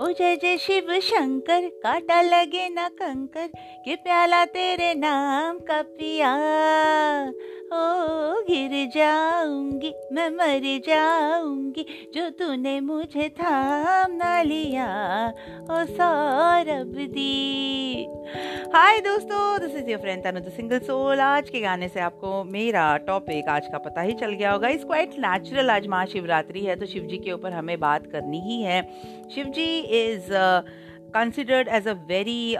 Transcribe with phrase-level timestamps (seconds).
[0.00, 3.46] ओ जय जय शिव शंकर, काटा लगे ना कंकर
[3.84, 6.32] के प्याला तेरे नाम का पिया
[7.72, 11.84] ओ, गिर जाऊँगी, मैं मर जाऊँगी,
[12.14, 14.88] जो तूने मुझे थाम ना लिया,
[15.62, 18.06] ओ, सौरभ दी।
[18.74, 22.96] हाय दोस्तों this is your friend Tanu single soul आज के गाने से आपको मेरा
[22.96, 26.86] टॉपिक आज का पता ही चल गया होगा। इस क्वाइट नेचुरल आज महाशिवरात्रि है तो
[26.86, 28.82] शिव जी के ऊपर हमें बात करनी ही है।
[29.34, 30.28] Shiv ji is
[31.14, 32.54] considered as a very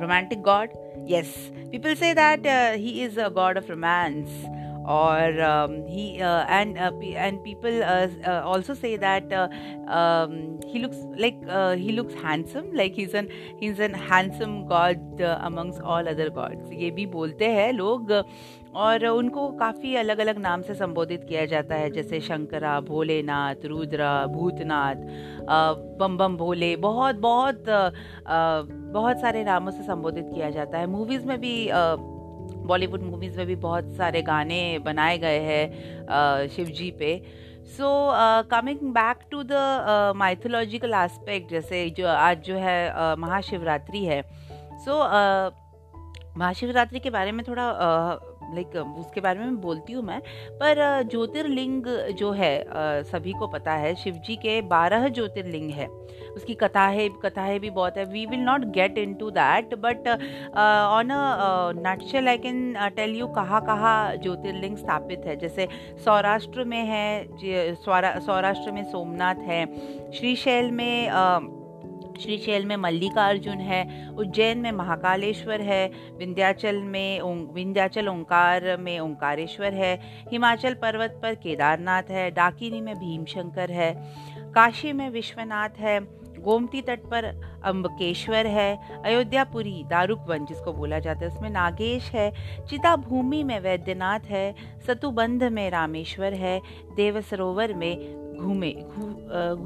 [0.00, 1.34] romantic god yes
[1.72, 4.30] people say that uh, he is a god of romance
[4.88, 6.90] or um, he uh, and uh,
[7.24, 9.48] and people uh, uh, also say that uh,
[9.92, 11.36] um, he looks like
[11.78, 13.28] he looks handsome like he's an
[13.60, 18.12] he's an handsome god amongst all other gods ये भी बोलते हैं लोग
[18.74, 24.10] और उनको काफ़ी अलग अलग नाम से संबोधित किया जाता है जैसे शंकरा भोलेनाथ रुद्रा
[24.34, 25.06] भूतनाथ
[26.00, 27.64] बम बम भोले बहुत बहुत
[28.92, 31.70] बहुत सारे नामों से संबोधित किया जाता है। मूवीज़ में भी
[32.68, 37.10] बॉलीवुड मूवीज़ में भी बहुत सारे गाने बनाए गए हैं शिव जी पे।
[37.68, 37.88] So
[38.50, 44.90] coming back to the mythological aspect जैसे जो आज जो है uh, महाशिवरात्रि है। सो
[44.90, 50.20] so, uh, महाशिवरात्रि के बारे में थोड़ा uh, लाइक उसके बारे में बोलती हूँ मैं।
[50.60, 51.86] पर ज्योतिर्लिंग
[52.18, 52.54] जो है
[53.04, 55.86] सभी को पता है शिव जी के बारह ज्योतिर्लिंग है।
[56.28, 61.72] उसकी कथाएँ कथाएँ भी बहुत है। We will not get into that but on a
[61.80, 65.68] nutshell I can tell you कहाँ कहाँ ज्योतिर्लिंग स्थापित है। जैसे
[66.04, 69.64] सौराष्ट्र में है सौराष्ट्र में सोमनाथ है
[70.12, 71.57] श्रीशैल में uh,
[72.18, 75.86] श्रीशैल में मल्लिकार्जुन है, उज्जैन में महाकालेश्वर है,
[76.18, 77.20] विंध्याचल में
[77.54, 79.94] विंध्याचल ओंकार में ओंकारेश्वर है,
[80.30, 83.92] हिमाचल पर्वत पर केदारनाथ है, डाकिनी में भीमशंकर है,
[84.54, 85.98] काशी में विश्वनाथ है,
[86.38, 87.24] गोमती तट पर
[87.64, 92.30] अम्बकेश्वर है, अयोध्यापुरी दारुकवन जिसको बोला जाता है, उसमें नागेश है
[92.66, 94.54] चिता भूमि में वैद्यनाथ है,
[94.86, 96.60] सतुबंध में रामेश्वर है
[96.96, 98.72] देव सरोवर में घूमे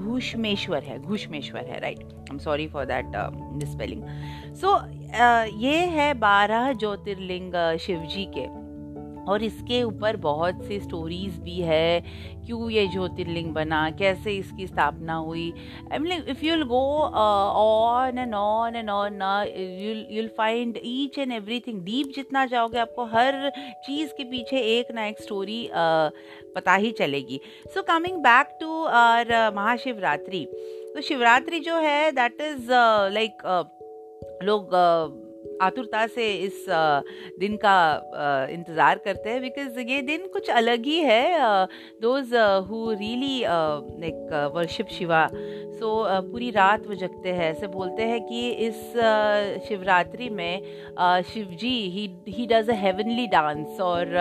[0.04, 3.16] घूषमेश्वर है घूषमेश्वर है right I am sorry for that
[3.54, 4.02] misspelling
[4.54, 4.76] so
[5.58, 8.46] ये है बारह ज्योतिर्लिंग शिव जी के
[9.28, 12.00] और इसके ऊपर बहुत सी स्टोरीज भी है
[12.46, 15.52] क्यों ये ज्योतिर्लिंग बना कैसे इसकी स्थापना हुई।
[15.92, 16.80] I mean if you'll go
[17.14, 19.20] on and on and on
[20.10, 23.50] you'll find each and everything deep जितना जाओगे आपको हर
[23.86, 26.10] चीज़ के पीछे एक ना एक स्टोरी uh,
[26.54, 27.40] पता ही चलेगी।
[27.74, 30.44] So coming back to our Mahashivratri
[30.94, 32.70] तो शिवरात्रि जो है दैट इज़
[33.12, 33.42] लाइक
[34.44, 35.31] लोग uh,
[35.62, 36.64] आतुरता से इस
[37.40, 37.76] दिन का
[38.50, 41.66] इंतज़ार करते हैं बिकॉज़ ये दिन कुछ अलग ही है।
[42.02, 42.34] Those
[42.68, 45.28] who really like worship Shiva
[45.74, 45.90] so
[46.22, 48.92] पूरी रात वो जगते हैं। ऐसे बोलते हैं कि इस
[49.68, 51.74] शिवरात्रि में शिव जी
[52.28, 54.14] ही डज अ हेवनली डांस और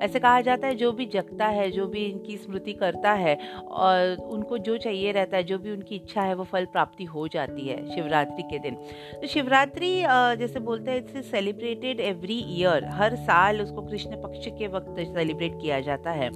[0.00, 4.16] ऐसे कहा जाता है जो भी जगता है, जो भी इनकी स्मृति करता है, और
[4.26, 7.68] उनको जो चाहिए रहता है, जो भी उनकी इच्छा है, वो फल प्राप्ति हो जाती
[7.68, 8.74] है शिवरात्रि के दिन।
[9.14, 9.92] तो शिवरात्रि
[10.38, 15.60] जैसे बोलते हैं इट्स सेलिब्रेटेड एवरी ईयर हर साल उसको कृष्ण पक्ष के वक्त सेलिब्रेट
[15.62, 16.30] किया जाता है।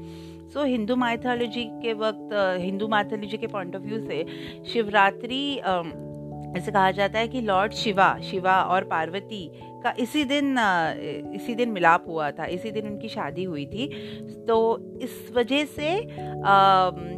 [0.49, 4.25] सो हिंदू माइथोलॉजी के वक्त, हिंदू माइथोलॉजी के पॉइंट ऑफ़ व्यू से
[4.73, 5.45] शिवरात्रि
[6.57, 9.41] ऐसे कहा जाता है कि लॉर्ड शिवा शिवा और पार्वती
[9.87, 10.55] का इसी दिन
[11.35, 13.87] इसी दिन मिलाप हुआ था इसी दिन उनकी शादी हुई थी।
[14.49, 14.57] तो
[15.03, 15.91] इस वजह से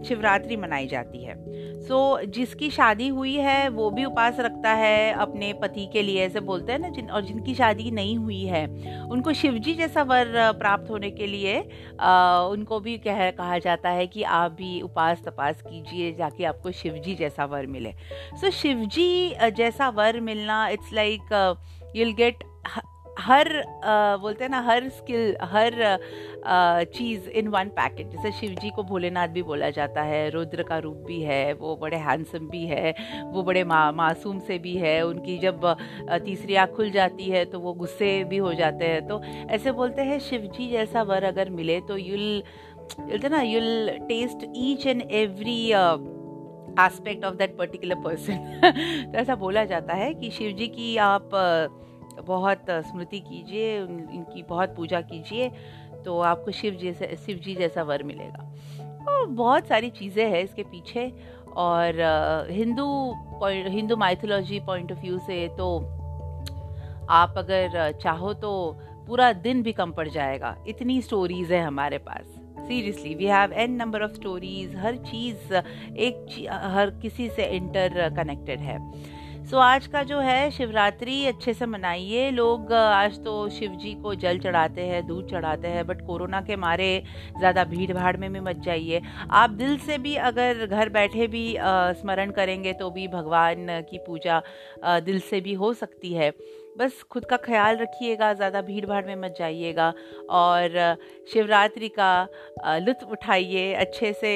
[0.09, 1.37] शिवरात्रि मनाई जाती है।
[1.79, 6.41] सो जिसकी शादी हुई है वो भी उपास रखता है अपने पति के लिए ऐसे
[6.41, 8.65] बोलते हैं ना जिन और जिनकी शादी नहीं हुई है
[9.11, 11.59] उनको शिवजी जैसा वर प्राप्त होने के लिए
[12.53, 17.15] उनको भी कह कहा जाता है कि आप भी उपास तपास कीजिए जाके आपको शिवजी
[17.15, 21.35] जैसा वर मिले। सो so, शिवजी जैसा वर मिलना इट्स लाइक
[21.97, 22.45] यूल गेट
[23.21, 25.99] हर uh, बोलते हैं ना हर स्किल हर
[26.95, 30.79] चीज़ इन वन पैकेट जैसे शिव जी को भोलेनाथ भी बोला जाता है रुद्र का
[30.79, 32.95] रूप भी है वो बड़े हैंडसम भी है
[33.25, 35.77] वो बड़े मा, मासूम से भी है उनकी जब
[36.11, 39.07] तीसरी आँख खुल जाती है तो वो गुस्से भी हो जाते हैं.
[39.07, 42.43] तो ऐसे बोलते हैं शिव जी जैसा वर अगर मिले तो यूल
[43.01, 45.73] बोलते ना you'll test each and every
[46.85, 48.61] aspect of that particular person
[49.13, 51.88] तो ऐसा बोला जाता है कि शिव जी की आप uh,
[52.27, 55.51] बहुत स्मृति कीजिए इनकी बहुत पूजा कीजिए
[56.05, 58.43] तो आपको शिव जैसे शिव जी जैसा वर मिलेगा।
[58.79, 61.13] तो बहुत सारी चीज़ें हैं इसके पीछे
[61.57, 62.01] और
[62.51, 62.87] Hindu
[63.45, 65.77] Hindu mythology point of view से तो
[67.11, 68.51] आप अगर चाहो तो
[69.07, 72.25] पूरा दिन भी कम पड़ जाएगा। इतनी स्टोरीज है हमारे पास।
[72.59, 76.27] Seriously we have an number of stories हर चीज़, एक
[76.73, 78.79] हर किसी से इंटर कनेक्टेड है।
[79.51, 84.15] सो आज का जो है शिवरात्रि, अच्छे से मनाइए। लोग आज तो शिव जी को
[84.15, 86.91] जल चढ़ाते हैं, दूध चढ़ाते हैं बट कोरोना के मारे
[87.39, 89.01] ज़्यादा भीड़ भाड़ में भी मत जाइए।
[89.33, 91.47] आप दिल से भी अगर घर बैठे भी
[92.01, 94.43] स्मरण करेंगे तो भी भगवान की पूजा
[95.01, 96.33] दिल से भी हो सकती है।
[96.79, 99.93] बस खुद का ख्याल रखिएगा, ज़्यादा भीड़ भाड़ में मत जाइएगा
[100.31, 100.97] और
[101.33, 102.29] शिवरात्रि का
[102.79, 104.33] लुत्फ उठाइए, अच्छे से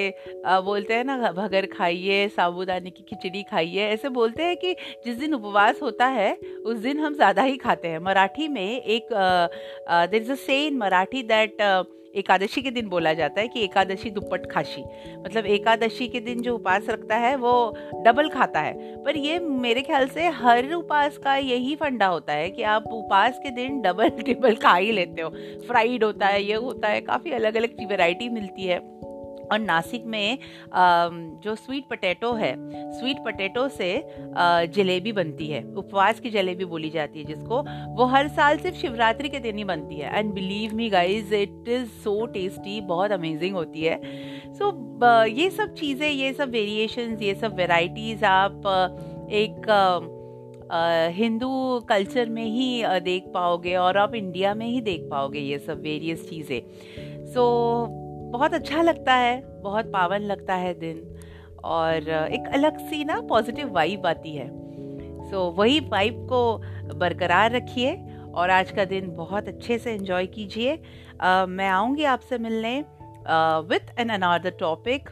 [0.46, 4.74] बोलते हैं ना भगर खाइए, साबुदाने की खिचड़ी खाइए, ऐसे बोलते हैं कि
[5.04, 6.34] जिस दिन उपवास होता है,
[6.66, 11.22] उस दिन हम ज़्यादा ही खाते हैं। मराठी में एक there is a saying Marathi
[11.24, 11.56] that
[12.16, 14.84] Ekadashi के दिन बोला जाता है कि एकादशी दुप्पट खाशी
[15.18, 19.82] मतलब एकादशी के दिन जो उपास रखता है, वो डबल खाता है। पर ये मेरे
[19.82, 24.08] ख्याल से हर उपास का यही फंडा होता है कि आप उपास के दिन डबल
[24.08, 25.30] ट्रिपल खा ही लेते हो।
[25.66, 29.01] फ्राइड होता है, ये होता है, काफ़ी अलग अलग वैरायटी मिलती है।
[29.42, 30.38] और नासिक में
[31.42, 32.54] जो स्वीट पटेटो है
[32.92, 33.90] स्वीट पटेटो से
[34.74, 37.62] जलेबी बनती है। उपवास की जलेबी बोली जाती है जिसको।
[37.96, 41.68] वो हर साल सिर्फ़ शिवरात्रि के दिन ही बनती है। And believe me guys it
[41.68, 44.00] is so tasty बहुत अमेजिंग होती है।
[44.52, 48.66] सो so, ये सब चीज़ें ये सब वेरिएशन ये सब वेराइटीज़ आप
[49.32, 49.70] एक
[51.14, 51.48] हिंदू
[51.88, 56.28] कल्चर में ही देख पाओगे और आप इंडिया में ही देख पाओगे ये सब वेरियस
[56.28, 56.60] चीज़ें।
[57.26, 57.42] सो
[57.80, 58.01] so,
[58.32, 61.02] बहुत अच्छा लगता है बहुत पावन लगता है दिन।
[61.64, 64.48] और एक अलग सी ना पॉजिटिव वाइब आती है।
[65.30, 66.40] सो so, वही वाइब को
[66.94, 67.94] बरकरार रखिए
[68.34, 70.74] और आज का दिन बहुत अच्छे से इन्जॉय कीजिए।
[71.48, 72.78] मैं आऊँगी आपसे मिलने
[73.68, 75.08] with an another topic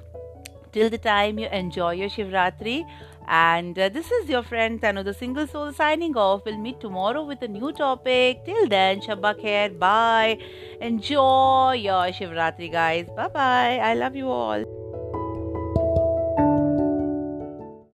[0.74, 2.82] till the time you enjoy your Shivratri
[3.30, 6.42] And uh, this is your friend Tanu the Single Soul signing off.
[6.44, 8.44] We'll meet tomorrow with a new topic.
[8.44, 9.78] Till then, Shabba Khair.
[9.78, 10.38] Bye.
[10.80, 13.08] Enjoy your Shivratri, guys.
[13.16, 13.78] Bye bye.
[13.78, 14.79] I love you all.